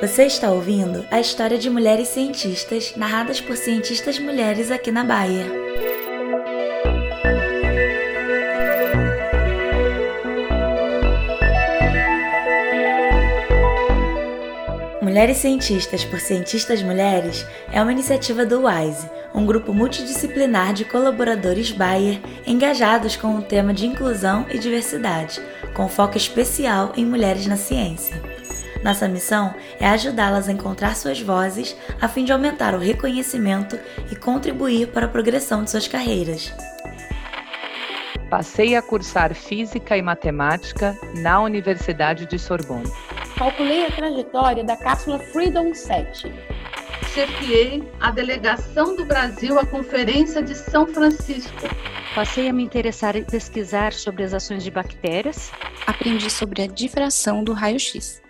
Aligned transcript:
Você 0.00 0.24
está 0.24 0.50
ouvindo 0.50 1.06
a 1.10 1.18
história 1.18 1.56
de 1.56 1.70
mulheres 1.70 2.08
cientistas 2.08 2.94
narradas 2.96 3.40
por 3.40 3.56
cientistas 3.56 4.18
mulheres 4.18 4.70
aqui 4.70 4.92
na 4.92 5.02
Bahia. 5.02 5.46
Mulheres 15.00 15.38
Cientistas 15.38 16.04
por 16.04 16.20
Cientistas 16.20 16.82
Mulheres 16.82 17.46
é 17.72 17.80
uma 17.80 17.90
iniciativa 17.90 18.44
do 18.44 18.66
WISE, 18.66 19.08
um 19.34 19.46
grupo 19.46 19.72
multidisciplinar 19.72 20.74
de 20.74 20.84
colaboradores 20.84 21.70
Bayer 21.70 22.20
engajados 22.46 23.16
com 23.16 23.38
o 23.38 23.42
tema 23.42 23.72
de 23.72 23.86
inclusão 23.86 24.44
e 24.50 24.58
diversidade, 24.58 25.40
com 25.72 25.88
foco 25.88 26.18
especial 26.18 26.92
em 26.98 27.06
mulheres 27.06 27.46
na 27.46 27.56
ciência. 27.56 28.45
Nossa 28.86 29.08
missão 29.08 29.54
é 29.78 29.86
ajudá-las 29.88 30.48
a 30.48 30.52
encontrar 30.52 30.96
suas 30.96 31.20
vozes 31.20 31.76
a 32.00 32.08
fim 32.08 32.24
de 32.24 32.32
aumentar 32.32 32.74
o 32.74 32.78
reconhecimento 32.78 33.78
e 34.10 34.16
contribuir 34.16 34.88
para 34.88 35.06
a 35.06 35.08
progressão 35.08 35.62
de 35.64 35.70
suas 35.70 35.86
carreiras. 35.86 36.54
Passei 38.30 38.74
a 38.76 38.82
cursar 38.82 39.34
Física 39.34 39.96
e 39.96 40.02
Matemática 40.02 40.96
na 41.16 41.40
Universidade 41.40 42.26
de 42.26 42.38
Sorbonne 42.38 42.90
calculei 43.36 43.84
a 43.86 43.90
trajetória 43.90 44.64
da 44.64 44.76
cápsula 44.76 45.18
Freedom 45.18 45.72
7. 45.72 46.32
Chefiei 47.12 47.82
a 48.00 48.10
delegação 48.10 48.96
do 48.96 49.04
Brasil 49.04 49.58
à 49.58 49.64
Conferência 49.64 50.42
de 50.42 50.54
São 50.54 50.86
Francisco. 50.86 51.68
Passei 52.14 52.48
a 52.48 52.52
me 52.52 52.62
interessar 52.62 53.14
em 53.14 53.24
pesquisar 53.24 53.92
sobre 53.92 54.22
as 54.22 54.32
ações 54.32 54.64
de 54.64 54.70
bactérias. 54.70 55.52
Aprendi 55.86 56.30
sobre 56.30 56.62
a 56.62 56.66
difração 56.66 57.44
do 57.44 57.52
raio-x. 57.52 58.25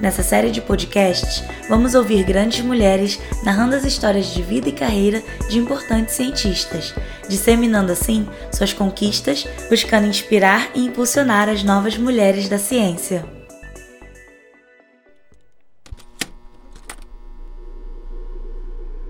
Nessa 0.00 0.22
série 0.22 0.50
de 0.50 0.60
podcasts, 0.60 1.42
vamos 1.68 1.94
ouvir 1.94 2.22
grandes 2.22 2.60
mulheres 2.62 3.18
narrando 3.42 3.74
as 3.74 3.84
histórias 3.84 4.26
de 4.26 4.42
vida 4.42 4.68
e 4.68 4.72
carreira 4.72 5.22
de 5.48 5.58
importantes 5.58 6.14
cientistas, 6.14 6.94
disseminando 7.28 7.90
assim 7.90 8.26
suas 8.52 8.74
conquistas, 8.74 9.44
buscando 9.70 10.06
inspirar 10.06 10.70
e 10.74 10.84
impulsionar 10.84 11.48
as 11.48 11.62
novas 11.62 11.96
mulheres 11.96 12.46
da 12.46 12.58
ciência. 12.58 13.24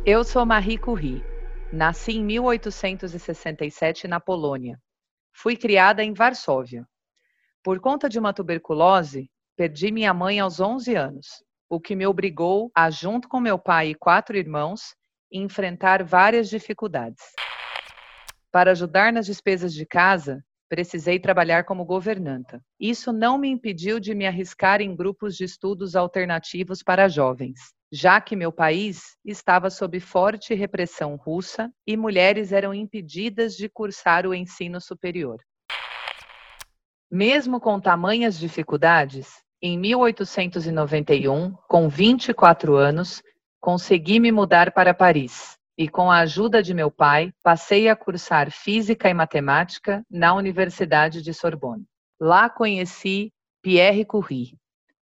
Eu 0.05 0.23
sou 0.23 0.47
Marie 0.47 0.79
Curie. 0.79 1.25
Nasci 1.73 2.13
em 2.13 2.25
1867 2.25 4.07
na 4.07 4.21
Polônia. 4.21 4.81
Fui 5.33 5.57
criada 5.57 6.05
em 6.05 6.15
Varsóvia. 6.15 6.87
Por 7.61 7.81
conta 7.81 8.09
de 8.09 8.17
uma 8.17 8.33
tuberculose, 8.33 9.29
Perdi 9.57 9.91
minha 9.91 10.13
mãe 10.13 10.39
aos 10.39 10.61
11 10.61 10.95
anos, 10.95 11.43
o 11.67 11.81
que 11.81 11.97
me 11.97 12.07
obrigou 12.07 12.71
a, 12.75 12.91
junto 12.91 13.27
com 13.27 13.41
meu 13.41 13.59
pai 13.59 13.89
e 13.89 13.95
quatro 13.95 14.37
irmãos, 14.37 14.95
enfrentar 15.33 16.05
várias 16.05 16.51
dificuldades. 16.51 17.25
Para 18.53 18.73
ajudar 18.73 19.15
nas 19.15 19.25
despesas 19.25 19.73
de 19.73 19.87
casa, 19.87 20.45
precisei 20.69 21.19
trabalhar 21.19 21.65
como 21.65 21.87
governanta. 21.87 22.61
Isso 22.79 23.15
não 23.15 23.39
me 23.39 23.49
impediu 23.49 23.99
de 23.99 24.15
me 24.15 24.27
arriscar 24.27 24.83
em 24.83 24.95
grupos 24.95 25.35
de 25.35 25.45
estudos 25.45 25.97
alternativos 25.97 26.83
para 26.83 27.09
jovens, 27.09 27.59
já 27.91 28.21
que 28.21 28.37
meu 28.37 28.53
país 28.53 29.17
estava 29.25 29.71
sob 29.71 29.99
forte 30.01 30.53
repressão 30.53 31.17
russa 31.17 31.73
e 31.87 31.97
mulheres 31.97 32.53
eram 32.53 32.75
impedidas 32.75 33.57
de 33.57 33.71
cursar 33.71 34.27
o 34.27 34.35
ensino 34.35 34.83
superior. 34.83 35.39
Mesmo 37.11 37.59
com 37.59 37.81
tamanhas 37.81 38.39
dificuldades, 38.39 39.46
em 39.63 39.79
1891, 39.79 41.53
com 41.69 41.89
24 41.89 42.77
anos, 42.77 43.23
consegui 43.61 44.21
me 44.21 44.31
mudar 44.31 44.73
para 44.73 44.93
Paris 44.93 45.57
e, 45.79 45.89
com 45.89 46.11
a 46.11 46.19
ajuda 46.19 46.63
de 46.63 46.75
meu 46.75 46.91
pai, 46.91 47.33
passei 47.43 47.89
a 47.89 47.97
cursar 47.97 48.51
Física 48.51 49.09
e 49.09 49.15
Matemática 49.15 50.05
na 50.11 50.35
Universidade 50.35 51.23
de 51.23 51.33
Sorbonne. 51.33 51.87
Lá 52.21 52.49
conheci 52.51 53.33
Pierre 53.63 54.05
Curie, 54.05 54.59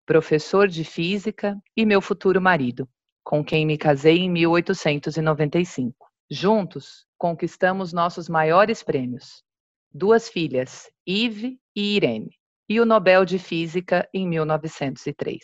professor 0.05 0.67
de 0.67 0.83
física 0.83 1.57
e 1.75 1.85
meu 1.85 2.01
futuro 2.01 2.41
marido, 2.41 2.87
com 3.23 3.43
quem 3.43 3.65
me 3.65 3.77
casei 3.77 4.19
em 4.19 4.29
1895. 4.29 5.95
Juntos, 6.29 7.05
conquistamos 7.17 7.91
nossos 7.91 8.29
maiores 8.29 8.81
prêmios: 8.83 9.43
duas 9.91 10.29
filhas, 10.29 10.89
Yves 11.07 11.57
e 11.75 11.95
Irene 11.95 12.42
e 12.67 12.79
o 12.79 12.85
Nobel 12.85 13.25
de 13.25 13.37
Física 13.37 14.07
em 14.13 14.27
1903. 14.27 15.39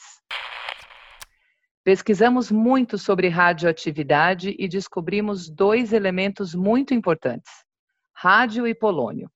Pesquisamos 1.84 2.52
muito 2.52 2.98
sobre 2.98 3.30
radioatividade 3.30 4.56
e 4.60 4.68
descobrimos 4.68 5.50
dois 5.50 5.94
elementos 5.94 6.54
muito 6.54 6.94
importantes: 6.94 7.52
rádio 8.14 8.68
e 8.68 8.76
polônio. 8.76 9.30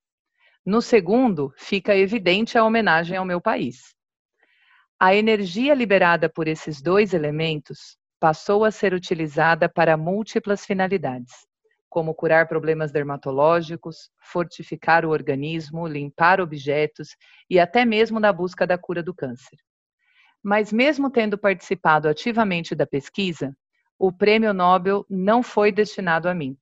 No 0.66 0.82
segundo, 0.82 1.54
fica 1.58 1.96
evidente 1.96 2.58
a 2.58 2.64
homenagem 2.64 3.18
ao 3.18 3.26
meu 3.26 3.42
país. 3.42 3.96
A 5.00 5.14
energia 5.16 5.74
liberada 5.74 6.30
por 6.30 6.48
esses 6.48 6.82
dois 6.82 7.14
elementos 7.14 7.98
passou 8.20 8.64
a 8.64 8.72
ser 8.72 8.94
utilizada 8.94 9.68
para 9.68 9.98
múltiplas 9.98 10.66
finalidades, 10.66 11.46
como 11.94 12.16
curar 12.16 12.48
problemas 12.48 12.92
dermatológicos, 12.92 14.10
fortificar 14.20 15.06
o 15.06 15.12
organismo, 15.12 15.86
limpar 15.86 16.42
objetos 16.42 17.10
e 17.48 17.60
até 17.60 17.86
mesmo 17.86 18.20
na 18.20 18.34
busca 18.34 18.66
da 18.66 18.80
cura 18.80 19.04
do 19.04 19.14
câncer. 19.14 19.60
Mas, 20.42 20.74
mesmo 20.74 21.12
tendo 21.12 21.38
participado 21.38 22.10
ativamente 22.10 22.74
da 22.74 22.88
pesquisa, 22.88 23.56
o 24.00 24.12
prêmio 24.12 24.56
Nobel 24.56 25.06
não 25.08 25.44
foi 25.44 25.72
destinado 25.72 26.28
a 26.28 26.34
mim. 26.34 26.58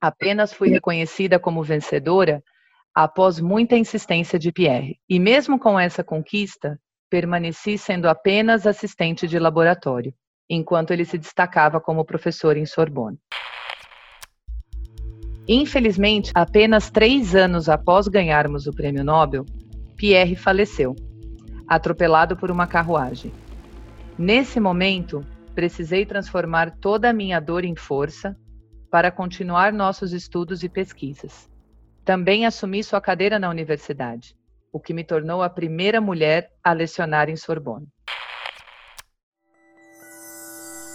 Apenas 0.00 0.52
fui 0.52 0.68
reconhecida 0.68 1.36
como 1.36 1.64
vencedora 1.64 2.40
após 2.94 3.40
muita 3.40 3.76
insistência 3.76 4.38
de 4.38 4.52
Pierre. 4.52 5.00
E 5.08 5.18
mesmo 5.18 5.58
com 5.58 5.80
essa 5.80 6.04
conquista, 6.04 6.80
permaneci 7.10 7.76
sendo 7.76 8.08
apenas 8.08 8.68
assistente 8.68 9.26
de 9.26 9.36
laboratório, 9.36 10.14
enquanto 10.48 10.92
ele 10.92 11.04
se 11.04 11.18
destacava 11.18 11.80
como 11.80 12.04
professor 12.04 12.56
em 12.56 12.64
Sorbonne. 12.64 13.18
Infelizmente, 15.48 16.30
apenas 16.34 16.90
três 16.90 17.34
anos 17.34 17.68
após 17.68 18.06
ganharmos 18.08 18.66
o 18.66 18.72
prêmio 18.72 19.04
Nobel, 19.04 19.44
Pierre 19.96 20.36
faleceu, 20.36 20.94
atropelado 21.66 22.36
por 22.36 22.50
uma 22.50 22.66
carruagem. 22.66 23.32
Nesse 24.18 24.60
momento, 24.60 25.24
precisei 25.54 26.06
transformar 26.06 26.70
toda 26.80 27.10
a 27.10 27.12
minha 27.12 27.40
dor 27.40 27.64
em 27.64 27.74
força 27.74 28.36
para 28.90 29.10
continuar 29.10 29.72
nossos 29.72 30.12
estudos 30.12 30.62
e 30.62 30.68
pesquisas. 30.68 31.48
Também 32.04 32.46
assumi 32.46 32.82
sua 32.82 33.00
cadeira 33.00 33.38
na 33.38 33.48
universidade, 33.48 34.34
o 34.72 34.80
que 34.80 34.92
me 34.92 35.04
tornou 35.04 35.42
a 35.42 35.50
primeira 35.50 36.00
mulher 36.00 36.50
a 36.62 36.72
lecionar 36.72 37.28
em 37.28 37.36
Sorbonne. 37.36 37.86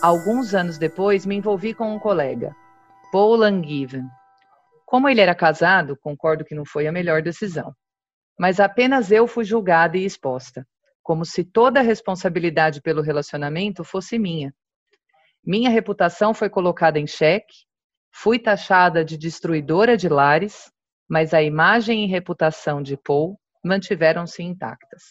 Alguns 0.02 0.54
anos 0.54 0.78
depois, 0.78 1.26
me 1.26 1.36
envolvi 1.36 1.74
com 1.74 1.96
um 1.96 2.00
colega, 2.00 2.56
Paul 3.12 3.38
Langevin, 3.38 4.06
como 4.86 5.10
ele 5.10 5.20
era 5.20 5.34
casado, 5.34 5.98
concordo 5.98 6.46
que 6.46 6.54
não 6.54 6.64
foi 6.64 6.88
a 6.88 6.92
melhor 6.92 7.22
decisão. 7.22 7.74
Mas 8.38 8.60
apenas 8.60 9.12
eu 9.12 9.28
fui 9.28 9.44
julgada 9.44 9.98
e 9.98 10.06
exposta, 10.06 10.66
como 11.02 11.26
se 11.26 11.44
toda 11.44 11.80
a 11.80 11.84
responsabilidade 11.84 12.82
pelo 12.82 13.02
relacionamento 13.02 13.84
fosse 13.84 14.20
minha. 14.20 14.54
Minha 15.44 15.70
reputação 15.70 16.34
foi 16.34 16.50
colocada 16.50 17.00
em 17.00 17.08
xeque, 17.08 17.66
fui 18.12 18.38
taxada 18.38 19.04
de 19.04 19.18
destruidora 19.18 19.98
de 19.98 20.08
lares, 20.08 20.72
mas 21.10 21.34
a 21.34 21.42
imagem 21.42 22.04
e 22.04 22.08
reputação 22.08 22.82
de 22.82 22.98
Paul 22.98 23.40
mantiveram-se 23.64 24.44
intactas. 24.44 25.02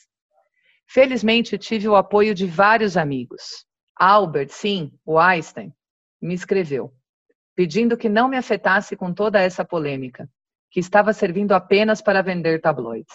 Felizmente, 0.86 1.58
tive 1.58 1.88
o 1.88 1.96
apoio 1.96 2.34
de 2.34 2.46
vários 2.46 2.96
amigos. 2.96 3.64
Albert, 3.96 4.50
sim, 4.50 4.92
o 5.04 5.18
Einstein, 5.18 5.72
me 6.20 6.34
escreveu 6.34 6.92
pedindo 7.54 7.96
que 7.96 8.08
não 8.08 8.28
me 8.28 8.36
afetasse 8.36 8.96
com 8.96 9.12
toda 9.12 9.40
essa 9.40 9.64
polêmica, 9.64 10.28
que 10.70 10.80
estava 10.80 11.12
servindo 11.12 11.52
apenas 11.52 12.02
para 12.02 12.22
vender 12.22 12.60
tabloides. 12.60 13.14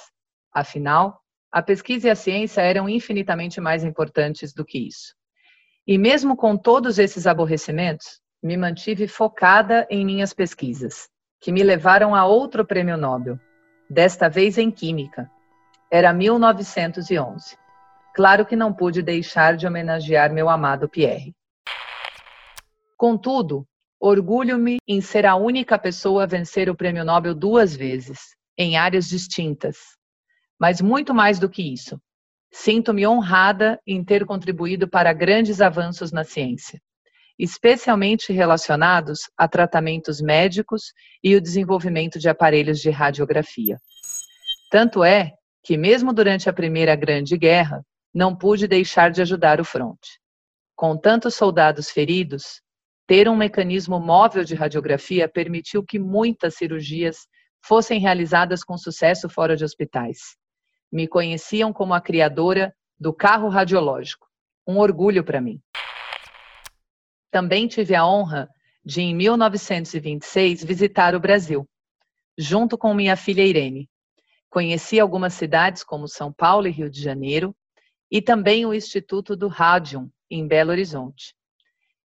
Afinal, 0.54 1.22
a 1.52 1.62
pesquisa 1.62 2.08
e 2.08 2.12
a 2.12 2.16
ciência 2.16 2.62
eram 2.62 2.88
infinitamente 2.88 3.60
mais 3.60 3.84
importantes 3.84 4.54
do 4.54 4.64
que 4.64 4.88
isso. 4.88 5.14
E 5.86 5.98
mesmo 5.98 6.38
com 6.38 6.56
todos 6.56 7.00
esses 7.00 7.26
aborrecimentos, 7.26 8.22
me 8.42 8.56
mantive 8.56 9.08
focada 9.08 9.88
em 9.90 10.06
minhas 10.06 10.34
pesquisas, 10.34 11.10
que 11.42 11.52
me 11.52 11.64
levaram 11.64 12.16
a 12.16 12.26
outro 12.26 12.66
prêmio 12.66 12.96
Nobel, 12.96 13.40
desta 13.90 14.30
vez 14.30 14.58
em 14.58 14.70
Química. 14.70 15.30
Era 15.92 16.14
1911. 16.14 17.58
Claro 18.16 18.46
que 18.46 18.56
não 18.56 18.74
pude 18.74 19.02
deixar 19.02 19.58
de 19.58 19.66
homenagear 19.66 20.32
meu 20.32 20.48
amado 20.50 20.88
Pierre. 20.88 21.34
Contudo, 22.96 23.66
Orgulho-me 24.00 24.78
em 24.88 25.02
ser 25.02 25.26
a 25.26 25.36
única 25.36 25.78
pessoa 25.78 26.24
a 26.24 26.26
vencer 26.26 26.70
o 26.70 26.76
prêmio 26.76 27.04
Nobel 27.04 27.36
duas 27.36 27.76
vezes, 27.76 28.36
em 28.58 28.78
áreas 28.78 29.10
distintas. 29.10 29.78
Mas 30.58 30.80
muito 30.80 31.14
mais 31.14 31.38
do 31.38 31.50
que 31.50 31.62
isso. 31.62 32.00
Sinto-me 32.52 33.06
honrada 33.06 33.80
em 33.86 34.04
ter 34.04 34.26
contribuído 34.26 34.88
para 34.88 35.12
grandes 35.12 35.60
avanços 35.60 36.14
na 36.14 36.24
ciência, 36.24 36.82
especialmente 37.38 38.32
relacionados 38.32 39.30
a 39.38 39.48
tratamentos 39.48 40.22
médicos 40.22 40.94
e 41.22 41.36
o 41.36 41.42
desenvolvimento 41.42 42.18
de 42.18 42.30
aparelhos 42.30 42.80
de 42.80 42.90
radiografia. 42.90 43.78
Tanto 44.72 45.04
é 45.04 45.34
que, 45.62 45.78
mesmo 45.78 46.14
durante 46.14 46.50
a 46.50 46.54
Primeira 46.54 46.96
Grande 46.96 47.38
Guerra, 47.38 47.86
não 48.14 48.36
pude 48.36 48.66
deixar 48.66 49.12
de 49.12 49.22
ajudar 49.22 49.60
o 49.60 49.66
fronte. 49.66 50.20
Com 50.76 50.98
tantos 50.98 51.36
soldados 51.36 51.90
feridos, 51.90 52.62
ter 53.10 53.28
um 53.28 53.36
mecanismo 53.36 54.00
móvel 54.00 54.44
de 54.44 54.54
radiografia 54.54 55.28
permitiu 55.28 55.84
que 55.84 55.98
muitas 55.98 56.54
cirurgias 56.54 57.28
fossem 57.60 58.00
realizadas 58.00 58.64
com 58.64 58.78
sucesso 58.78 59.28
fora 59.28 59.58
de 59.58 59.64
hospitais. 59.64 60.38
Me 60.92 61.08
conheciam 61.08 61.74
como 61.74 61.96
a 61.96 62.00
criadora 62.00 62.72
do 63.00 63.12
carro 63.12 63.50
radiológico. 63.50 64.28
Um 64.68 64.78
orgulho 64.78 65.24
para 65.24 65.42
mim. 65.42 65.60
Também 67.32 67.68
tive 67.68 67.96
a 67.96 68.06
honra 68.06 68.48
de, 68.86 69.02
em 69.02 69.16
1926, 69.16 70.64
visitar 70.64 71.16
o 71.16 71.20
Brasil, 71.20 71.68
junto 72.38 72.78
com 72.78 72.94
minha 72.94 73.16
filha 73.16 73.44
Irene. 73.44 73.90
Conheci 74.52 75.00
algumas 75.00 75.34
cidades 75.34 75.84
como 75.84 76.08
São 76.08 76.32
Paulo 76.32 76.68
e 76.68 76.72
Rio 76.72 76.92
de 76.92 77.02
Janeiro, 77.02 77.56
e 78.12 78.22
também 78.22 78.68
o 78.68 78.74
Instituto 78.74 79.36
do 79.36 79.48
Rádium, 79.48 80.12
em 80.30 80.48
Belo 80.48 80.70
Horizonte. 80.70 81.39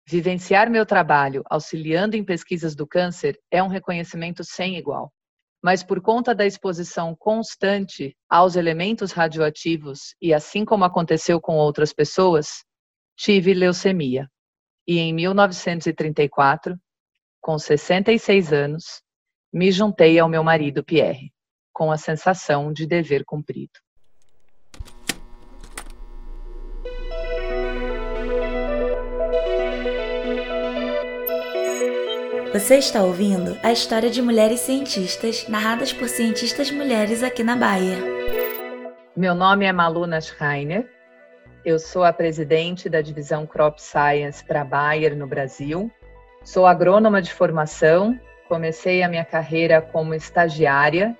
Vivenciar 0.07 0.69
meu 0.69 0.85
trabalho 0.85 1.43
auxiliando 1.49 2.17
em 2.17 2.25
pesquisas 2.25 2.75
do 2.75 2.87
câncer 2.87 3.39
é 3.51 3.63
um 3.63 3.69
reconhecimento 3.69 4.43
sem 4.45 4.77
igual. 4.77 5.13
Mas 5.63 5.85
por 5.85 6.01
conta 6.01 6.35
da 6.35 6.45
exposição 6.45 7.15
constante 7.17 8.17
aos 8.29 8.57
elementos 8.57 9.13
radioativos 9.13 10.17
e 10.21 10.35
assim 10.35 10.65
como 10.65 10.85
aconteceu 10.85 11.41
com 11.41 11.57
outras 11.57 11.93
pessoas, 11.93 12.65
tive 13.17 13.55
leucemia. 13.55 14.29
E 14.87 14.99
em 14.99 15.15
1934, 15.15 16.77
com 17.41 17.57
66 17.57 18.53
anos, 18.53 19.03
me 19.53 19.71
juntei 19.71 20.19
ao 20.19 20.29
meu 20.29 20.43
marido 20.43 20.83
Pierre, 20.83 21.33
com 21.73 21.93
a 21.93 21.97
sensação 21.97 22.73
de 22.73 22.87
dever 22.87 23.25
cumprido. 23.25 23.79
Você 32.53 32.77
está 32.77 33.03
ouvindo 33.03 33.57
a 33.63 33.73
história 33.73 34.11
de 34.11 34.21
mulheres 34.21 34.61
cientistas 34.61 35.49
narradas 35.49 35.91
por 35.91 36.07
cientistas 36.07 36.71
mulheres 36.71 37.23
aqui 37.23 37.43
na 37.43 37.57
Bahia. 37.57 37.97
Meu 39.17 39.35
nome 39.35 39.65
é 39.65 39.73
Maluna 39.73 40.21
Schreiner. 40.21 40.87
Eu 41.65 41.79
sou 41.79 42.05
a 42.05 42.13
presidente 42.13 42.91
da 42.91 43.01
divisão 43.01 43.47
Crop 43.47 43.81
Science 43.81 44.45
para 44.45 44.65
Bayer 44.65 45.17
no 45.17 45.27
Brasil. 45.27 45.91
Sou 46.45 46.67
agrônoma 46.67 47.23
de 47.23 47.33
formação. 47.33 48.21
Comecei 48.49 49.03
a 49.03 49.09
minha 49.09 49.25
carreira 49.25 49.81
como 49.81 50.13
estagiária 50.13 51.17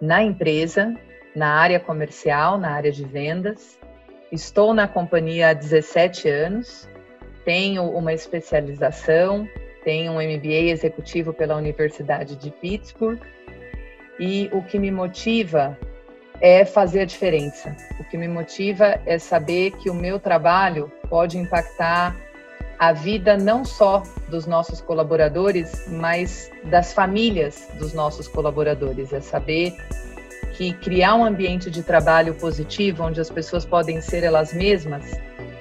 na 0.00 0.22
empresa, 0.22 0.94
na 1.36 1.56
área 1.56 1.78
comercial, 1.78 2.56
na 2.56 2.70
área 2.70 2.90
de 2.90 3.04
vendas. 3.04 3.78
Estou 4.32 4.72
na 4.72 4.88
companhia 4.88 5.50
há 5.50 5.52
17 5.52 6.26
anos. 6.26 6.88
Tenho 7.44 7.82
uma 7.82 8.14
especialização 8.14 9.46
tenho 9.84 10.12
um 10.12 10.16
MBA 10.16 10.70
executivo 10.70 11.32
pela 11.32 11.56
Universidade 11.56 12.36
de 12.36 12.50
Pittsburgh 12.50 13.20
e 14.18 14.50
o 14.52 14.62
que 14.62 14.78
me 14.78 14.90
motiva 14.90 15.78
é 16.40 16.64
fazer 16.64 17.00
a 17.00 17.04
diferença. 17.04 17.76
O 17.98 18.04
que 18.04 18.16
me 18.16 18.28
motiva 18.28 19.00
é 19.06 19.18
saber 19.18 19.72
que 19.72 19.90
o 19.90 19.94
meu 19.94 20.18
trabalho 20.18 20.90
pode 21.08 21.38
impactar 21.38 22.16
a 22.78 22.92
vida 22.92 23.36
não 23.36 23.62
só 23.62 24.02
dos 24.28 24.46
nossos 24.46 24.80
colaboradores, 24.80 25.86
mas 25.88 26.50
das 26.64 26.94
famílias 26.94 27.68
dos 27.78 27.92
nossos 27.92 28.26
colaboradores. 28.26 29.12
É 29.12 29.20
saber 29.20 29.76
que 30.54 30.72
criar 30.74 31.14
um 31.14 31.24
ambiente 31.24 31.70
de 31.70 31.82
trabalho 31.82 32.34
positivo, 32.34 33.04
onde 33.04 33.20
as 33.20 33.28
pessoas 33.28 33.66
podem 33.66 34.00
ser 34.00 34.24
elas 34.24 34.54
mesmas, 34.54 35.04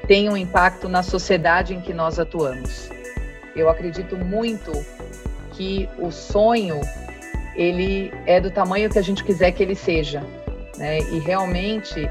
tem 0.08 0.30
um 0.30 0.38
impacto 0.38 0.88
na 0.88 1.04
sociedade 1.04 1.74
em 1.74 1.82
que 1.82 1.94
nós 1.94 2.18
atuamos. 2.18 2.90
Eu 3.56 3.70
acredito 3.70 4.16
muito 4.18 4.72
que 5.52 5.90
o 5.98 6.12
sonho 6.12 6.80
ele 7.56 8.14
é 8.26 8.40
do 8.40 8.50
tamanho 8.50 8.90
que 8.90 8.98
a 8.98 9.02
gente 9.02 9.24
quiser 9.24 9.52
que 9.52 9.62
ele 9.62 9.76
seja, 9.76 10.24
né? 10.78 11.00
E 11.00 11.20
realmente 11.20 12.10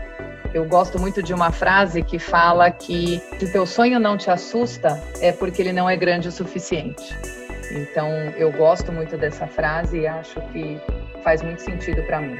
eu 0.52 0.64
gosto 0.64 0.99
muito 0.99 1.23
de 1.23 1.32
uma 1.32 1.50
frase 1.50 2.02
que 2.02 2.19
fala 2.19 2.70
que 2.70 3.23
se 3.38 3.52
teu 3.52 3.67
sonho 3.67 3.99
não 3.99 4.17
te 4.17 4.31
assusta 4.31 5.02
é 5.20 5.32
porque 5.32 5.62
ele 5.62 5.73
não 5.73 5.88
é 5.88 5.96
grande 5.96 6.29
o 6.29 6.32
suficiente. 6.32 7.17
Então 7.70 8.08
eu 8.37 8.50
gosto 8.52 8.90
muito 8.90 9.17
dessa 9.17 9.46
frase 9.46 10.00
e 10.00 10.06
acho 10.06 10.40
que 10.52 10.81
faz 11.23 11.43
muito 11.43 11.61
sentido 11.61 12.02
para 12.05 12.20
mim. 12.20 12.37